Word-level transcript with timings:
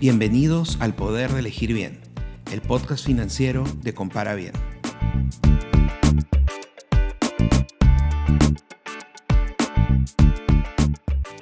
Bienvenidos 0.00 0.78
al 0.80 0.94
Poder 0.94 1.30
de 1.30 1.40
Elegir 1.40 1.74
Bien, 1.74 1.98
el 2.50 2.62
podcast 2.62 3.04
financiero 3.04 3.64
de 3.82 3.92
Compara 3.92 4.34
Bien. 4.34 4.54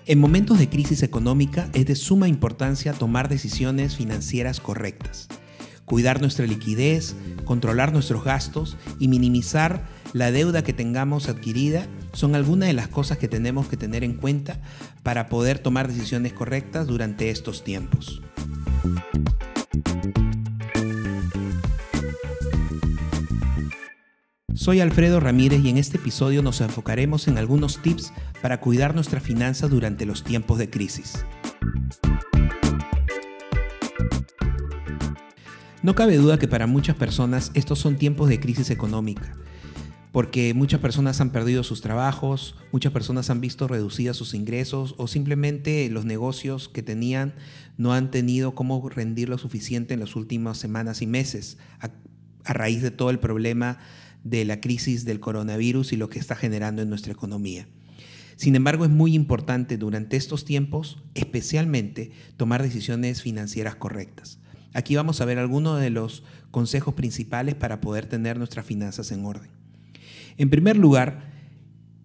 En 0.06 0.18
momentos 0.18 0.58
de 0.58 0.68
crisis 0.68 1.04
económica 1.04 1.70
es 1.72 1.86
de 1.86 1.94
suma 1.94 2.26
importancia 2.26 2.94
tomar 2.94 3.28
decisiones 3.28 3.94
financieras 3.94 4.58
correctas, 4.58 5.28
cuidar 5.84 6.20
nuestra 6.20 6.44
liquidez, 6.44 7.14
controlar 7.44 7.92
nuestros 7.92 8.24
gastos 8.24 8.76
y 8.98 9.06
minimizar 9.06 9.86
la 10.12 10.32
deuda 10.32 10.64
que 10.64 10.72
tengamos 10.72 11.28
adquirida 11.28 11.86
son 12.12 12.34
algunas 12.34 12.66
de 12.66 12.72
las 12.72 12.88
cosas 12.88 13.18
que 13.18 13.28
tenemos 13.28 13.68
que 13.68 13.76
tener 13.76 14.02
en 14.02 14.14
cuenta 14.14 14.60
para 15.04 15.28
poder 15.28 15.60
tomar 15.60 15.86
decisiones 15.86 16.32
correctas 16.32 16.88
durante 16.88 17.30
estos 17.30 17.62
tiempos. 17.62 18.20
Soy 24.54 24.80
Alfredo 24.80 25.18
Ramírez 25.18 25.60
y 25.64 25.70
en 25.70 25.78
este 25.78 25.96
episodio 25.96 26.42
nos 26.42 26.60
enfocaremos 26.60 27.26
en 27.26 27.38
algunos 27.38 27.80
tips 27.80 28.12
para 28.42 28.60
cuidar 28.60 28.94
nuestra 28.94 29.18
finanza 29.18 29.66
durante 29.66 30.04
los 30.04 30.24
tiempos 30.24 30.58
de 30.58 30.68
crisis. 30.68 31.24
No 35.82 35.94
cabe 35.94 36.16
duda 36.16 36.38
que 36.38 36.48
para 36.48 36.66
muchas 36.66 36.96
personas 36.96 37.50
estos 37.54 37.78
son 37.78 37.96
tiempos 37.96 38.28
de 38.28 38.40
crisis 38.40 38.68
económica, 38.68 39.32
porque 40.18 40.52
muchas 40.52 40.80
personas 40.80 41.20
han 41.20 41.30
perdido 41.30 41.62
sus 41.62 41.80
trabajos, 41.80 42.56
muchas 42.72 42.92
personas 42.92 43.30
han 43.30 43.40
visto 43.40 43.68
reducidas 43.68 44.16
sus 44.16 44.34
ingresos 44.34 44.96
o 44.98 45.06
simplemente 45.06 45.88
los 45.90 46.06
negocios 46.06 46.68
que 46.68 46.82
tenían 46.82 47.36
no 47.76 47.92
han 47.92 48.10
tenido 48.10 48.56
cómo 48.56 48.88
rendir 48.88 49.28
lo 49.28 49.38
suficiente 49.38 49.94
en 49.94 50.00
las 50.00 50.16
últimas 50.16 50.58
semanas 50.58 51.02
y 51.02 51.06
meses 51.06 51.56
a, 51.78 51.90
a 52.44 52.52
raíz 52.52 52.82
de 52.82 52.90
todo 52.90 53.10
el 53.10 53.20
problema 53.20 53.78
de 54.24 54.44
la 54.44 54.60
crisis 54.60 55.04
del 55.04 55.20
coronavirus 55.20 55.92
y 55.92 55.96
lo 55.96 56.10
que 56.10 56.18
está 56.18 56.34
generando 56.34 56.82
en 56.82 56.88
nuestra 56.88 57.12
economía. 57.12 57.68
Sin 58.34 58.56
embargo, 58.56 58.84
es 58.84 58.90
muy 58.90 59.14
importante 59.14 59.76
durante 59.76 60.16
estos 60.16 60.44
tiempos, 60.44 61.00
especialmente, 61.14 62.10
tomar 62.36 62.60
decisiones 62.60 63.22
financieras 63.22 63.76
correctas. 63.76 64.40
Aquí 64.74 64.96
vamos 64.96 65.20
a 65.20 65.26
ver 65.26 65.38
algunos 65.38 65.80
de 65.80 65.90
los 65.90 66.24
consejos 66.50 66.94
principales 66.94 67.54
para 67.54 67.80
poder 67.80 68.06
tener 68.06 68.36
nuestras 68.36 68.66
finanzas 68.66 69.12
en 69.12 69.24
orden. 69.24 69.58
En 70.38 70.50
primer 70.50 70.76
lugar, 70.76 71.30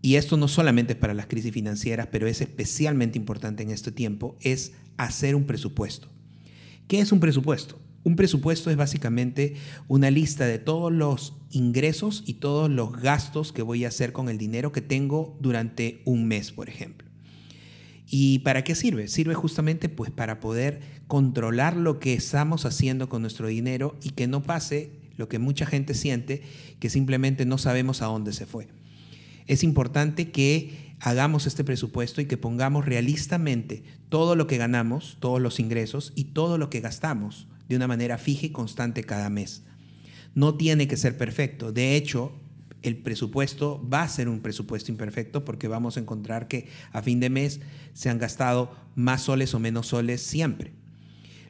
y 0.01 0.15
esto 0.15 0.35
no 0.35 0.47
solamente 0.47 0.93
es 0.93 0.99
para 0.99 1.13
las 1.13 1.27
crisis 1.27 1.53
financieras, 1.53 2.07
pero 2.11 2.27
es 2.27 2.41
especialmente 2.41 3.17
importante 3.17 3.63
en 3.63 3.69
este 3.69 3.91
tiempo, 3.91 4.37
es 4.41 4.73
hacer 4.97 5.35
un 5.35 5.45
presupuesto. 5.45 6.09
¿Qué 6.87 6.99
es 6.99 7.11
un 7.11 7.19
presupuesto? 7.19 7.79
Un 8.03 8.17
presupuesto 8.17 8.69
es 8.69 8.75
básicamente 8.75 9.55
una 9.87 10.11
lista 10.11 10.45
de 10.45 10.59
todos 10.59 10.91
los 10.91 11.35
ingresos 11.51 12.23
y 12.25 12.35
todos 12.35 12.69
los 12.69 12.91
gastos 12.91 13.53
que 13.53 13.61
voy 13.61 13.85
a 13.85 13.89
hacer 13.89 14.11
con 14.11 14.27
el 14.27 14.37
dinero 14.37 14.71
que 14.73 14.81
tengo 14.81 15.37
durante 15.39 16.01
un 16.03 16.27
mes, 16.27 16.51
por 16.51 16.67
ejemplo. 16.67 17.07
¿Y 18.07 18.39
para 18.39 18.63
qué 18.63 18.75
sirve? 18.75 19.07
Sirve 19.07 19.35
justamente 19.35 19.89
pues 19.89 20.11
para 20.11 20.39
poder 20.39 20.81
controlar 21.07 21.77
lo 21.77 21.99
que 21.99 22.13
estamos 22.13 22.65
haciendo 22.65 23.07
con 23.07 23.21
nuestro 23.21 23.47
dinero 23.47 23.97
y 24.03 24.09
que 24.09 24.27
no 24.27 24.43
pase 24.43 25.02
lo 25.17 25.29
que 25.29 25.39
mucha 25.39 25.65
gente 25.65 25.93
siente, 25.93 26.41
que 26.79 26.89
simplemente 26.89 27.45
no 27.45 27.57
sabemos 27.57 28.01
a 28.01 28.05
dónde 28.05 28.33
se 28.33 28.45
fue. 28.45 28.67
Es 29.45 29.63
importante 29.63 30.31
que 30.31 30.93
hagamos 30.99 31.47
este 31.47 31.63
presupuesto 31.63 32.21
y 32.21 32.25
que 32.25 32.37
pongamos 32.37 32.85
realistamente 32.85 33.83
todo 34.09 34.35
lo 34.35 34.47
que 34.47 34.57
ganamos, 34.57 35.17
todos 35.19 35.41
los 35.41 35.59
ingresos 35.59 36.13
y 36.15 36.25
todo 36.25 36.57
lo 36.57 36.69
que 36.69 36.79
gastamos 36.79 37.47
de 37.67 37.75
una 37.75 37.87
manera 37.87 38.17
fija 38.17 38.45
y 38.45 38.51
constante 38.51 39.03
cada 39.03 39.29
mes. 39.29 39.63
No 40.35 40.55
tiene 40.55 40.87
que 40.87 40.97
ser 40.97 41.17
perfecto. 41.17 41.71
De 41.71 41.95
hecho, 41.95 42.33
el 42.81 42.97
presupuesto 42.97 43.87
va 43.87 44.03
a 44.03 44.09
ser 44.09 44.29
un 44.29 44.41
presupuesto 44.41 44.91
imperfecto 44.91 45.45
porque 45.45 45.67
vamos 45.67 45.97
a 45.97 45.99
encontrar 45.99 46.47
que 46.47 46.67
a 46.91 47.01
fin 47.01 47.19
de 47.19 47.29
mes 47.29 47.61
se 47.93 48.09
han 48.09 48.19
gastado 48.19 48.75
más 48.95 49.23
soles 49.23 49.53
o 49.53 49.59
menos 49.59 49.87
soles 49.87 50.21
siempre. 50.21 50.73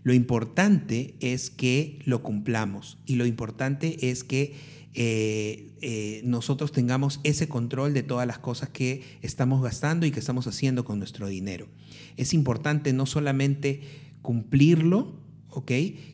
Lo 0.03 0.13
importante 0.13 1.15
es 1.19 1.49
que 1.49 1.99
lo 2.05 2.23
cumplamos 2.23 2.97
y 3.05 3.15
lo 3.15 3.25
importante 3.25 4.09
es 4.09 4.23
que 4.23 4.53
eh, 4.95 5.71
eh, 5.81 6.21
nosotros 6.23 6.71
tengamos 6.71 7.19
ese 7.23 7.47
control 7.47 7.93
de 7.93 8.03
todas 8.03 8.27
las 8.27 8.37
cosas 8.37 8.69
que 8.69 9.01
estamos 9.21 9.63
gastando 9.63 10.05
y 10.05 10.11
que 10.11 10.19
estamos 10.19 10.45
haciendo 10.45 10.83
con 10.83 10.99
nuestro 10.99 11.27
dinero. 11.27 11.67
Es 12.15 12.33
importante 12.33 12.93
no 12.93 13.05
solamente 13.05 13.81
cumplirlo, 14.21 15.15
¿ok? 15.49 15.71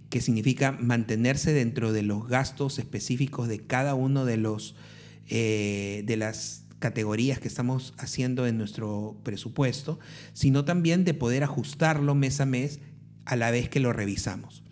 Que 0.10 0.22
significa 0.22 0.72
mantenerse 0.72 1.52
dentro 1.52 1.92
de 1.92 2.04
los 2.04 2.28
gastos 2.28 2.80
específicos 2.80 3.48
de 3.48 3.60
cada 3.60 3.96
uno 3.96 4.24
de 4.24 4.38
los 4.38 4.76
eh, 5.28 6.04
de 6.08 6.18
las 6.18 6.66
categorías 6.80 7.40
que 7.40 7.48
estamos 7.48 7.94
haciendo 7.98 8.48
en 8.48 8.58
nuestro 8.58 9.18
presupuesto, 9.24 10.00
sino 10.34 10.66
también 10.66 11.04
de 11.04 11.14
poder 11.14 11.44
ajustarlo 11.44 12.16
mes 12.16 12.40
a 12.40 12.46
mes 12.46 12.80
a 13.30 13.36
la 13.36 13.52
vez 13.52 13.70
que 13.70 13.80
lo 13.80 13.94
revisamos. 13.94 14.64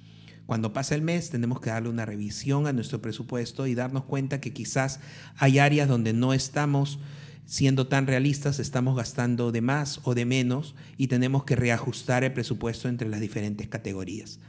Cuando 0.47 0.73
pasa 0.73 0.95
el 0.95 1.01
mes 1.01 1.29
tenemos 1.29 1.61
que 1.61 1.69
darle 1.69 1.89
una 1.89 2.05
revisión 2.05 2.65
a 2.65 2.73
nuestro 2.73 3.01
presupuesto 3.01 3.67
y 3.67 3.75
darnos 3.75 4.05
cuenta 4.05 4.41
que 4.41 4.51
quizás 4.51 4.99
hay 5.37 5.59
áreas 5.59 5.87
donde 5.87 6.13
no 6.13 6.33
estamos 6.33 6.99
siendo 7.45 7.87
tan 7.87 8.07
realistas, 8.07 8.59
estamos 8.59 8.97
gastando 8.97 9.51
de 9.51 9.61
más 9.61 10.01
o 10.03 10.15
de 10.15 10.25
menos 10.25 10.75
y 10.97 11.07
tenemos 11.07 11.43
que 11.43 11.55
reajustar 11.55 12.23
el 12.23 12.33
presupuesto 12.33 12.89
entre 12.89 13.09
las 13.09 13.21
diferentes 13.21 13.67
categorías 13.67 14.39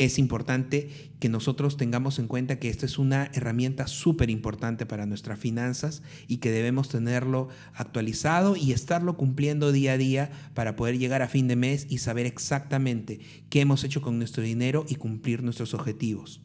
es 0.00 0.18
importante 0.18 0.88
que 1.20 1.28
nosotros 1.28 1.76
tengamos 1.76 2.18
en 2.18 2.26
cuenta 2.26 2.58
que 2.58 2.70
esta 2.70 2.86
es 2.86 2.98
una 2.98 3.30
herramienta 3.34 3.86
súper 3.86 4.30
importante 4.30 4.86
para 4.86 5.04
nuestras 5.04 5.38
finanzas 5.38 6.02
y 6.26 6.38
que 6.38 6.50
debemos 6.50 6.88
tenerlo 6.88 7.48
actualizado 7.74 8.56
y 8.56 8.72
estarlo 8.72 9.18
cumpliendo 9.18 9.72
día 9.72 9.92
a 9.92 9.98
día 9.98 10.30
para 10.54 10.74
poder 10.74 10.98
llegar 10.98 11.20
a 11.20 11.28
fin 11.28 11.48
de 11.48 11.56
mes 11.56 11.86
y 11.90 11.98
saber 11.98 12.24
exactamente 12.24 13.20
qué 13.50 13.60
hemos 13.60 13.84
hecho 13.84 14.00
con 14.00 14.16
nuestro 14.16 14.42
dinero 14.42 14.86
y 14.88 14.94
cumplir 14.94 15.42
nuestros 15.42 15.74
objetivos. 15.74 16.40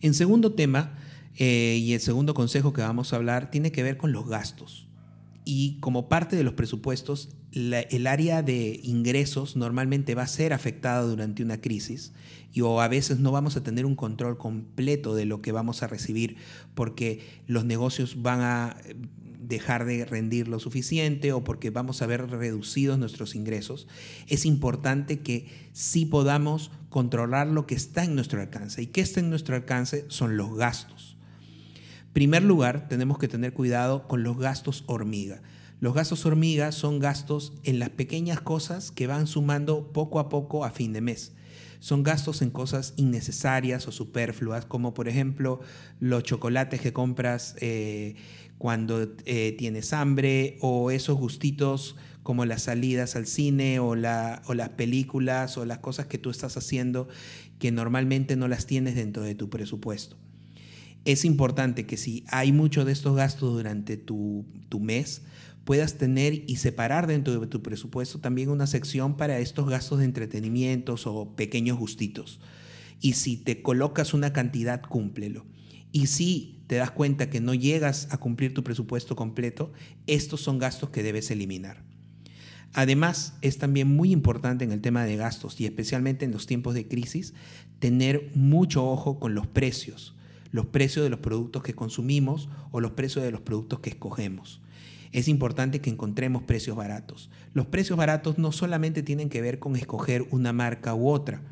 En 0.00 0.12
segundo 0.12 0.54
tema, 0.54 0.98
eh, 1.36 1.78
y 1.80 1.92
el 1.92 2.00
segundo 2.00 2.34
consejo 2.34 2.72
que 2.72 2.82
vamos 2.82 3.12
a 3.12 3.16
hablar, 3.16 3.52
tiene 3.52 3.70
que 3.70 3.84
ver 3.84 3.96
con 3.96 4.10
los 4.10 4.28
gastos. 4.28 4.88
Y 5.44 5.78
como 5.78 6.08
parte 6.08 6.34
de 6.34 6.42
los 6.42 6.54
presupuestos, 6.54 7.28
el 7.52 8.06
área 8.06 8.42
de 8.42 8.80
ingresos 8.82 9.56
normalmente 9.56 10.14
va 10.14 10.22
a 10.22 10.28
ser 10.28 10.52
afectada 10.52 11.02
durante 11.02 11.42
una 11.42 11.60
crisis 11.60 12.12
y 12.52 12.60
o 12.60 12.80
a 12.80 12.88
veces 12.88 13.18
no 13.18 13.32
vamos 13.32 13.56
a 13.56 13.62
tener 13.62 13.86
un 13.86 13.96
control 13.96 14.38
completo 14.38 15.14
de 15.14 15.24
lo 15.24 15.42
que 15.42 15.52
vamos 15.52 15.82
a 15.82 15.88
recibir 15.88 16.36
porque 16.74 17.20
los 17.46 17.64
negocios 17.64 18.22
van 18.22 18.40
a 18.40 18.76
dejar 19.50 19.84
de 19.84 20.04
rendir 20.06 20.48
lo 20.48 20.60
suficiente 20.60 21.32
o 21.32 21.44
porque 21.44 21.70
vamos 21.70 22.00
a 22.00 22.06
ver 22.06 22.30
reducidos 22.30 22.98
nuestros 22.98 23.34
ingresos, 23.34 23.88
es 24.28 24.46
importante 24.46 25.20
que 25.20 25.48
sí 25.72 26.06
podamos 26.06 26.70
controlar 26.88 27.48
lo 27.48 27.66
que 27.66 27.74
está 27.74 28.04
en 28.04 28.14
nuestro 28.14 28.40
alcance. 28.40 28.82
¿Y 28.82 28.86
qué 28.86 29.00
está 29.00 29.20
en 29.20 29.28
nuestro 29.28 29.56
alcance? 29.56 30.06
Son 30.08 30.36
los 30.36 30.56
gastos. 30.56 31.16
Primer 32.12 32.42
lugar, 32.42 32.88
tenemos 32.88 33.18
que 33.18 33.28
tener 33.28 33.52
cuidado 33.52 34.08
con 34.08 34.22
los 34.22 34.38
gastos 34.38 34.84
hormiga. 34.86 35.42
Los 35.80 35.94
gastos 35.94 36.26
hormiga 36.26 36.72
son 36.72 36.98
gastos 36.98 37.54
en 37.64 37.78
las 37.78 37.88
pequeñas 37.88 38.42
cosas 38.42 38.90
que 38.90 39.06
van 39.06 39.26
sumando 39.26 39.94
poco 39.94 40.18
a 40.18 40.28
poco 40.28 40.66
a 40.66 40.70
fin 40.70 40.92
de 40.92 41.00
mes. 41.00 41.32
Son 41.78 42.02
gastos 42.02 42.42
en 42.42 42.50
cosas 42.50 42.92
innecesarias 42.98 43.88
o 43.88 43.92
superfluas, 43.92 44.66
como 44.66 44.92
por 44.92 45.08
ejemplo 45.08 45.60
los 45.98 46.22
chocolates 46.22 46.82
que 46.82 46.92
compras 46.92 47.56
eh, 47.62 48.16
cuando 48.58 49.08
eh, 49.24 49.54
tienes 49.56 49.94
hambre 49.94 50.58
o 50.60 50.90
esos 50.90 51.16
gustitos 51.16 51.96
como 52.22 52.44
las 52.44 52.64
salidas 52.64 53.16
al 53.16 53.26
cine 53.26 53.80
o, 53.80 53.94
la, 53.94 54.42
o 54.44 54.52
las 54.52 54.68
películas 54.68 55.56
o 55.56 55.64
las 55.64 55.78
cosas 55.78 56.04
que 56.04 56.18
tú 56.18 56.28
estás 56.28 56.58
haciendo 56.58 57.08
que 57.58 57.72
normalmente 57.72 58.36
no 58.36 58.48
las 58.48 58.66
tienes 58.66 58.96
dentro 58.96 59.22
de 59.22 59.34
tu 59.34 59.48
presupuesto 59.48 60.18
es 61.04 61.24
importante 61.24 61.86
que 61.86 61.96
si 61.96 62.24
hay 62.28 62.52
mucho 62.52 62.84
de 62.84 62.92
estos 62.92 63.16
gastos 63.16 63.54
durante 63.54 63.96
tu, 63.96 64.44
mes, 64.78 65.22
puedas 65.64 65.96
tener 65.96 66.44
y 66.46 66.56
separar 66.56 67.06
dentro 67.06 67.38
de 67.38 67.46
tu 67.46 67.62
presupuesto 67.62 68.20
también 68.20 68.50
una 68.50 68.66
sección 68.66 69.16
para 69.16 69.38
estos 69.38 69.68
gastos 69.68 70.00
de 70.00 70.04
entretenimientos 70.04 71.06
o 71.06 71.34
pequeños 71.36 71.78
gustitos. 71.78 72.40
Y 73.00 73.14
si 73.14 73.36
te 73.38 73.62
colocas 73.62 74.12
una 74.12 74.32
cantidad, 74.32 74.82
cúmplelo. 74.82 75.46
Y 75.90 76.06
si 76.06 76.62
te 76.66 76.76
das 76.76 76.90
cuenta 76.90 77.30
que 77.30 77.40
no 77.40 77.54
llegas 77.54 78.08
a 78.10 78.18
cumplir 78.18 78.52
tu 78.52 78.62
presupuesto 78.62 79.16
completo, 79.16 79.72
estos 80.06 80.42
son 80.42 80.58
gastos 80.58 80.90
que 80.90 81.02
debes 81.02 81.30
eliminar. 81.30 81.82
Además, 82.72 83.34
es 83.40 83.58
también 83.58 83.88
muy 83.88 84.12
importante 84.12 84.64
en 84.64 84.70
el 84.70 84.80
tema 84.80 85.04
de 85.04 85.16
gastos 85.16 85.60
y 85.60 85.64
especialmente 85.64 86.24
en 86.24 86.30
los 86.30 86.46
tiempos 86.46 86.74
de 86.74 86.86
crisis, 86.86 87.34
tener 87.80 88.30
mucho 88.34 88.88
ojo 88.88 89.18
con 89.18 89.34
los 89.34 89.48
precios 89.48 90.14
los 90.52 90.66
precios 90.66 91.04
de 91.04 91.10
los 91.10 91.20
productos 91.20 91.62
que 91.62 91.74
consumimos 91.74 92.48
o 92.70 92.80
los 92.80 92.92
precios 92.92 93.24
de 93.24 93.30
los 93.30 93.40
productos 93.40 93.80
que 93.80 93.90
escogemos. 93.90 94.60
Es 95.12 95.28
importante 95.28 95.80
que 95.80 95.90
encontremos 95.90 96.44
precios 96.44 96.76
baratos. 96.76 97.30
Los 97.52 97.66
precios 97.66 97.98
baratos 97.98 98.38
no 98.38 98.52
solamente 98.52 99.02
tienen 99.02 99.28
que 99.28 99.40
ver 99.40 99.58
con 99.58 99.76
escoger 99.76 100.26
una 100.30 100.52
marca 100.52 100.94
u 100.94 101.08
otra, 101.08 101.42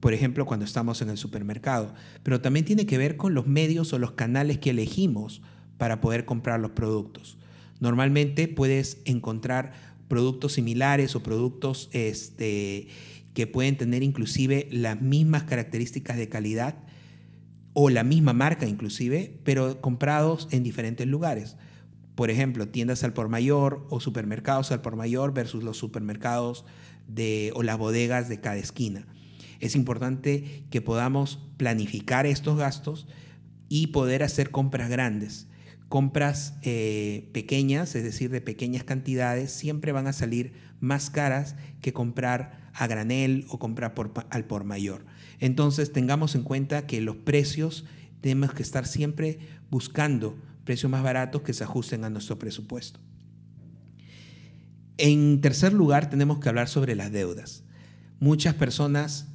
por 0.00 0.12
ejemplo, 0.12 0.46
cuando 0.46 0.64
estamos 0.64 1.00
en 1.02 1.08
el 1.08 1.16
supermercado, 1.16 1.94
pero 2.22 2.40
también 2.40 2.64
tiene 2.64 2.86
que 2.86 2.98
ver 2.98 3.16
con 3.16 3.34
los 3.34 3.46
medios 3.46 3.92
o 3.92 3.98
los 3.98 4.12
canales 4.12 4.58
que 4.58 4.70
elegimos 4.70 5.42
para 5.78 6.00
poder 6.00 6.24
comprar 6.24 6.60
los 6.60 6.72
productos. 6.72 7.38
Normalmente 7.80 8.46
puedes 8.46 8.98
encontrar 9.04 9.72
productos 10.08 10.52
similares 10.52 11.16
o 11.16 11.22
productos 11.22 11.88
este, 11.92 12.88
que 13.34 13.46
pueden 13.46 13.76
tener 13.76 14.02
inclusive 14.02 14.68
las 14.70 15.00
mismas 15.00 15.44
características 15.44 16.16
de 16.16 16.28
calidad 16.28 16.76
o 17.78 17.90
la 17.90 18.04
misma 18.04 18.32
marca 18.32 18.64
inclusive, 18.66 19.38
pero 19.44 19.82
comprados 19.82 20.48
en 20.50 20.62
diferentes 20.62 21.06
lugares. 21.06 21.58
Por 22.14 22.30
ejemplo, 22.30 22.68
tiendas 22.68 23.04
al 23.04 23.12
por 23.12 23.28
mayor 23.28 23.86
o 23.90 24.00
supermercados 24.00 24.72
al 24.72 24.80
por 24.80 24.96
mayor 24.96 25.34
versus 25.34 25.62
los 25.62 25.76
supermercados 25.76 26.64
de, 27.06 27.52
o 27.54 27.62
las 27.62 27.76
bodegas 27.76 28.30
de 28.30 28.40
cada 28.40 28.56
esquina. 28.56 29.06
Es 29.60 29.76
importante 29.76 30.64
que 30.70 30.80
podamos 30.80 31.38
planificar 31.58 32.24
estos 32.24 32.56
gastos 32.56 33.08
y 33.68 33.88
poder 33.88 34.22
hacer 34.22 34.50
compras 34.50 34.88
grandes. 34.88 35.46
Compras 35.90 36.54
eh, 36.62 37.28
pequeñas, 37.34 37.94
es 37.94 38.04
decir, 38.04 38.30
de 38.30 38.40
pequeñas 38.40 38.84
cantidades, 38.84 39.52
siempre 39.52 39.92
van 39.92 40.06
a 40.06 40.14
salir 40.14 40.54
más 40.80 41.10
caras 41.10 41.56
que 41.82 41.92
comprar 41.92 42.65
a 42.76 42.86
granel 42.86 43.46
o 43.48 43.58
comprar 43.58 43.94
al 44.30 44.44
por 44.44 44.64
mayor. 44.64 45.04
Entonces 45.40 45.92
tengamos 45.92 46.34
en 46.34 46.42
cuenta 46.42 46.86
que 46.86 47.00
los 47.00 47.16
precios 47.16 47.84
tenemos 48.20 48.52
que 48.52 48.62
estar 48.62 48.86
siempre 48.86 49.38
buscando 49.70 50.36
precios 50.64 50.90
más 50.90 51.02
baratos 51.02 51.42
que 51.42 51.54
se 51.54 51.64
ajusten 51.64 52.04
a 52.04 52.10
nuestro 52.10 52.38
presupuesto. 52.38 53.00
En 54.98 55.40
tercer 55.40 55.72
lugar, 55.72 56.10
tenemos 56.10 56.38
que 56.38 56.48
hablar 56.48 56.68
sobre 56.68 56.94
las 56.94 57.12
deudas. 57.12 57.64
Muchas 58.18 58.54
personas 58.54 59.28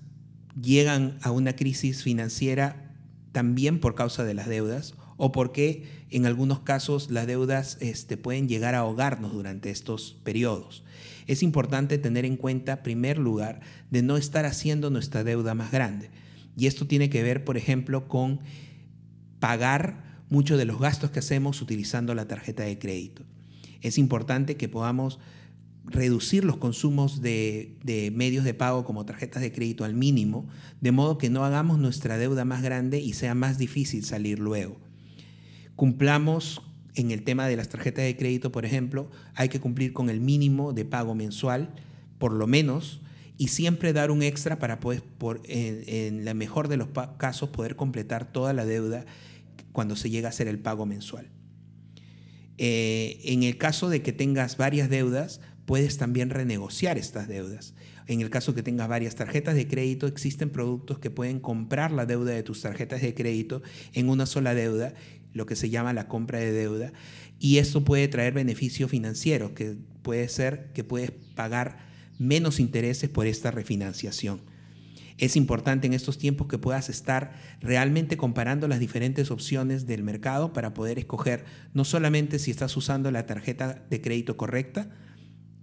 llegan 0.59 1.17
a 1.21 1.31
una 1.31 1.55
crisis 1.55 2.03
financiera 2.03 2.95
también 3.31 3.79
por 3.79 3.95
causa 3.95 4.23
de 4.23 4.33
las 4.33 4.47
deudas 4.47 4.95
o 5.23 5.31
porque 5.31 5.83
en 6.09 6.25
algunos 6.25 6.61
casos 6.61 7.11
las 7.11 7.27
deudas 7.27 7.77
este, 7.79 8.17
pueden 8.17 8.47
llegar 8.47 8.73
a 8.73 8.79
ahogarnos 8.79 9.33
durante 9.33 9.69
estos 9.69 10.19
periodos. 10.23 10.83
Es 11.27 11.43
importante 11.43 11.99
tener 11.99 12.25
en 12.25 12.37
cuenta, 12.37 12.73
en 12.73 12.81
primer 12.81 13.19
lugar, 13.19 13.61
de 13.91 14.01
no 14.01 14.17
estar 14.17 14.47
haciendo 14.47 14.89
nuestra 14.89 15.23
deuda 15.23 15.53
más 15.53 15.71
grande. 15.71 16.09
Y 16.57 16.65
esto 16.65 16.87
tiene 16.87 17.11
que 17.11 17.21
ver, 17.21 17.45
por 17.45 17.55
ejemplo, 17.55 18.07
con 18.07 18.39
pagar 19.39 20.23
muchos 20.31 20.57
de 20.57 20.65
los 20.65 20.79
gastos 20.79 21.11
que 21.11 21.19
hacemos 21.19 21.61
utilizando 21.61 22.15
la 22.15 22.27
tarjeta 22.27 22.63
de 22.63 22.79
crédito. 22.79 23.21
Es 23.81 23.99
importante 23.99 24.57
que 24.57 24.69
podamos 24.69 25.19
reducir 25.85 26.45
los 26.45 26.57
consumos 26.57 27.21
de, 27.21 28.11
medios 28.15 28.43
de 28.43 28.55
pago 28.55 28.85
como 28.85 29.05
tarjetas 29.05 29.43
de 29.43 29.51
crédito 29.51 29.85
al 29.85 29.93
mínimo, 29.93 30.47
de 30.79 30.91
modo 30.91 31.19
que 31.19 31.29
no 31.29 31.45
hagamos 31.45 31.77
nuestra 31.77 32.17
deuda 32.17 32.43
más 32.43 32.63
grande 32.63 32.99
y 32.99 33.13
sea 33.13 33.35
más 33.35 33.59
difícil 33.59 34.03
salir 34.03 34.39
luego. 34.39 34.89
Cumplamos 35.81 36.61
en 36.93 37.09
el 37.09 37.23
tema 37.23 37.47
de 37.47 37.55
las 37.55 37.69
tarjetas 37.69 38.05
de 38.05 38.15
crédito, 38.15 38.51
por 38.51 38.65
ejemplo, 38.65 39.09
hay 39.33 39.49
que 39.49 39.59
cumplir 39.59 39.93
con 39.93 40.11
el 40.11 40.21
mínimo 40.21 40.73
de 40.73 40.85
pago 40.85 41.15
mensual, 41.15 41.73
por 42.19 42.33
lo 42.33 42.45
menos, 42.45 43.01
y 43.39 43.47
siempre 43.47 43.91
dar 43.91 44.11
un 44.11 44.21
extra 44.21 44.59
para 44.59 44.79
poder, 44.79 45.01
en, 45.45 46.23
la 46.23 46.35
mejor 46.35 46.67
de 46.67 46.77
los 46.77 46.89
casos, 47.17 47.49
poder 47.49 47.75
completar 47.75 48.31
toda 48.31 48.53
la 48.53 48.63
deuda 48.63 49.07
cuando 49.71 49.95
se 49.95 50.11
llega 50.11 50.27
a 50.27 50.29
hacer 50.29 50.47
el 50.47 50.59
pago 50.59 50.85
mensual. 50.85 51.31
Eh, 52.59 53.19
en 53.23 53.41
el 53.41 53.57
caso 53.57 53.89
de 53.89 54.03
que 54.03 54.13
tengas 54.13 54.57
varias 54.57 54.87
deudas, 54.87 55.41
puedes 55.65 55.97
también 55.97 56.29
renegociar 56.29 56.99
estas 56.99 57.27
deudas. 57.27 57.73
En 58.05 58.21
el 58.21 58.29
caso 58.29 58.53
que 58.53 58.61
tengas 58.61 58.87
varias 58.87 59.15
tarjetas 59.15 59.55
de 59.55 59.67
crédito, 59.67 60.05
existen 60.05 60.49
productos 60.49 60.99
que 60.99 61.09
pueden 61.09 61.39
comprar 61.39 61.91
la 61.91 62.05
deuda 62.05 62.33
de 62.33 62.43
tus 62.43 62.61
tarjetas 62.61 63.01
de 63.01 63.13
crédito 63.13 63.63
en 63.93 64.09
una 64.09 64.25
sola 64.25 64.53
deuda, 64.53 64.93
lo 65.33 65.45
que 65.45 65.55
se 65.55 65.69
llama 65.69 65.93
la 65.93 66.07
compra 66.07 66.39
de 66.39 66.51
deuda, 66.51 66.91
y 67.39 67.57
esto 67.57 67.83
puede 67.83 68.07
traer 68.07 68.33
beneficios 68.33 68.91
financieros, 68.91 69.51
que 69.51 69.75
puede 70.01 70.27
ser 70.29 70.71
que 70.73 70.83
puedes 70.83 71.11
pagar 71.35 71.79
menos 72.19 72.59
intereses 72.59 73.09
por 73.09 73.25
esta 73.25 73.51
refinanciación. 73.51 74.41
Es 75.17 75.35
importante 75.35 75.87
en 75.87 75.93
estos 75.93 76.17
tiempos 76.17 76.47
que 76.47 76.57
puedas 76.57 76.89
estar 76.89 77.33
realmente 77.61 78.17
comparando 78.17 78.67
las 78.67 78.79
diferentes 78.79 79.29
opciones 79.29 79.85
del 79.85 80.03
mercado 80.03 80.51
para 80.51 80.73
poder 80.73 80.97
escoger 80.97 81.45
no 81.73 81.85
solamente 81.85 82.39
si 82.39 82.49
estás 82.49 82.75
usando 82.75 83.11
la 83.11 83.25
tarjeta 83.25 83.85
de 83.89 84.01
crédito 84.01 84.35
correcta, 84.35 84.89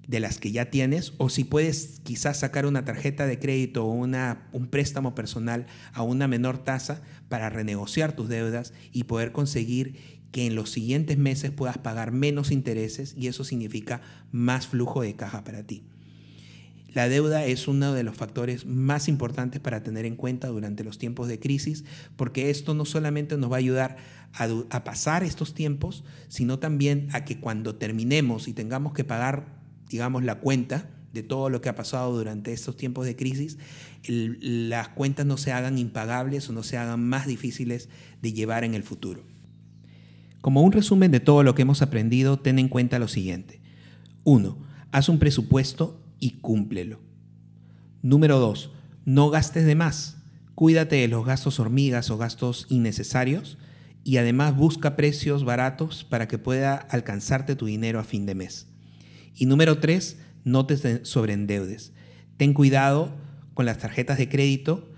de 0.08 0.20
las 0.20 0.38
que 0.38 0.50
ya 0.50 0.70
tienes, 0.70 1.12
o 1.19 1.28
si 1.28 1.44
puedes 1.44 2.00
quizás 2.02 2.40
sacar 2.40 2.66
una 2.66 2.84
tarjeta 2.84 3.26
de 3.26 3.38
crédito 3.38 3.84
o 3.84 3.93
una, 3.93 4.49
un 4.52 4.66
préstamo 4.66 5.14
personal 5.14 5.66
a 5.93 6.02
una 6.02 6.26
menor 6.26 6.58
tasa 6.58 7.02
para 7.28 7.50
renegociar 7.50 8.16
tus 8.16 8.28
deudas 8.28 8.72
y 8.90 9.05
poder 9.05 9.32
conseguir 9.32 10.19
que 10.32 10.46
en 10.46 10.55
los 10.55 10.70
siguientes 10.70 11.19
meses 11.19 11.50
puedas 11.50 11.78
pagar 11.78 12.10
menos 12.10 12.50
intereses 12.50 13.14
y 13.16 13.28
eso 13.28 13.44
significa 13.44 14.00
más 14.32 14.66
flujo 14.66 15.02
de 15.02 15.14
caja 15.14 15.44
para 15.44 15.62
ti. 15.62 15.84
La 16.94 17.08
deuda 17.10 17.44
es 17.44 17.69
uno 17.69 17.93
de 17.93 18.02
los 18.02 18.16
factores 18.16 18.64
más 18.64 19.08
importantes 19.08 19.60
para 19.60 19.82
tener 19.82 20.06
en 20.06 20.16
cuenta 20.16 20.49
durante 20.49 20.84
los 20.84 20.96
tiempos 20.96 21.28
de 21.28 21.38
crisis, 21.38 21.84
porque 22.16 22.49
esto 22.49 22.72
no 22.72 22.87
solamente 22.87 23.37
nos 23.37 23.52
va 23.52 23.56
a 23.56 23.58
ayudar 23.58 23.99
a, 24.32 24.84
pasar 24.84 25.22
estos 25.22 25.52
tiempos, 25.52 26.02
sino 26.28 26.58
también 26.58 27.08
a 27.12 27.26
que 27.26 27.40
cuando 27.40 27.75
terminemos 27.75 28.49
y 28.49 28.55
tengamos 28.55 28.94
que 28.94 29.05
pagar, 29.05 29.57
digamos, 29.88 30.25
la 30.25 30.37
cuenta 30.37 30.90
de 31.12 31.23
todo 31.23 31.50
lo 31.50 31.61
que 31.61 31.69
ha 31.69 31.75
pasado 31.75 32.17
durante 32.17 32.52
estos 32.52 32.76
tiempos 32.76 33.06
de 33.06 33.17
crisis, 33.17 33.58
las 34.06 34.88
cuentas 34.90 35.26
no 35.26 35.37
se 35.37 35.52
hagan 35.52 35.79
impagables 35.79 36.49
o 36.49 36.52
no 36.52 36.62
se 36.62 36.76
hagan 36.76 37.02
más 37.05 37.26
difíciles 37.26 37.88
de 38.23 38.32
llevar 38.32 38.64
en 38.64 38.75
el 38.75 38.82
futuro. 38.82 39.23
Como 40.40 40.62
un 40.62 40.73
resumen 40.73 41.11
de 41.11 41.20
todo 41.20 41.43
lo 41.43 41.55
que 41.55 41.62
hemos 41.62 41.82
aprendido, 41.82 42.38
ten 42.38 42.58
en 42.58 42.69
cuenta 42.69 42.99
lo 42.99 43.08
siguiente. 43.08 43.61
1. 44.25 44.58
Haz 44.93 45.08
un 45.08 45.19
presupuesto 45.19 46.00
y 46.20 46.38
cúmplelo. 46.41 47.00
Número 48.02 48.38
2. 48.38 48.70
No 49.05 49.31
gastes 49.31 49.67
de 49.67 49.75
más. 49.75 50.19
Cuídate 50.55 50.96
de 50.96 51.08
los 51.08 51.25
gastos 51.25 51.58
hormigas 51.61 52.11
o 52.11 52.19
gastos 52.19 52.67
innecesarios 52.69 53.58
y 54.05 54.17
además 54.17 54.56
busca 54.56 54.96
precios 54.96 55.44
baratos 55.44 56.05
para 56.05 56.29
que 56.29 56.39
pueda 56.39 56.77
alcanzarte 56.77 57.56
tu 57.56 57.67
dinero 57.67 57.98
a 57.98 58.05
fin 58.05 58.27
de 58.27 58.34
mes. 58.34 58.67
Y 59.35 59.47
número 59.47 59.79
3. 59.79 60.19
No 60.44 60.67
te 60.67 61.05
sobreendeudes. 61.05 61.93
Ten 62.37 62.55
cuidado 62.55 63.17
con 63.55 63.67
las 63.67 63.79
tarjetas 63.79 64.19
de 64.19 64.29
crédito, 64.29 64.89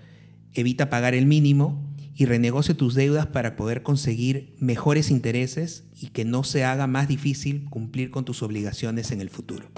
evita 0.53 0.91
pagar 0.91 1.15
el 1.15 1.27
mínimo 1.27 1.91
y 2.15 2.27
renegocie 2.27 2.75
tus 2.75 2.95
deudas 2.95 3.27
para 3.29 3.57
poder 3.57 3.83
conseguir 3.83 4.55
mejores 4.59 5.11
intereses 5.11 5.85
y 5.99 6.09
que 6.09 6.27
no 6.27 6.45
se 6.45 6.65
haga 6.65 6.87
más 6.87 7.09
difícil 7.09 7.65
cumplir 7.71 8.11
con 8.11 8.27
tus 8.27 8.43
obligaciones 8.43 9.11
en 9.13 9.23
el 9.23 9.31
futuro. 9.31 9.71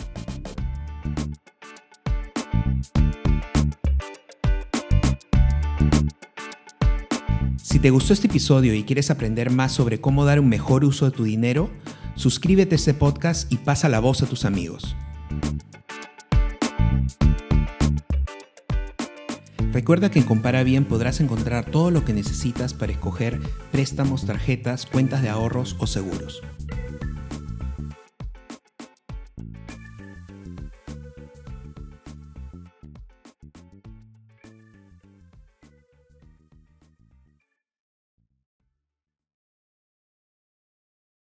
Si 7.63 7.79
te 7.79 7.91
gustó 7.91 8.13
este 8.13 8.27
episodio 8.27 8.75
y 8.75 8.83
quieres 8.83 9.11
aprender 9.11 9.51
más 9.51 9.71
sobre 9.71 10.01
cómo 10.01 10.25
dar 10.25 10.41
un 10.41 10.49
mejor 10.49 10.85
uso 10.85 11.05
de 11.05 11.17
tu 11.17 11.23
dinero, 11.23 11.71
suscríbete 12.14 12.75
a 12.75 12.76
este 12.76 12.95
podcast 12.95 13.52
y 13.52 13.59
pasa 13.59 13.88
la 13.88 14.00
voz 14.00 14.23
a 14.23 14.26
tus 14.26 14.45
amigos. 14.45 14.97
Recuerda 19.73 20.11
que 20.11 20.19
en 20.19 20.26
Compara 20.26 20.62
Bien 20.64 20.85
podrás 20.85 21.21
encontrar 21.21 21.64
todo 21.64 21.90
lo 21.90 22.04
que 22.04 22.12
necesitas 22.12 22.75
para 22.75 22.92
escoger 22.92 23.40
préstamos, 23.71 24.26
tarjetas, 24.26 24.85
cuentas 24.85 25.23
de 25.23 25.31
ahorros 25.31 25.76
o 25.78 25.87
seguros. 25.87 26.42